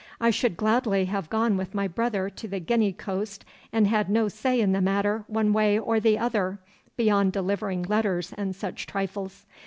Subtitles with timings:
[0.19, 4.29] 'I should gladly have gone with my brother to the Guinea coast and had no
[4.29, 6.57] say in the matter one way or the other,
[6.97, 9.45] beyond delivering letters and such trifles.